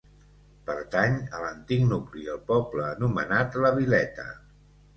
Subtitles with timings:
[0.69, 4.31] Pertany a l'antic nucli del poble anomenat la Vileta.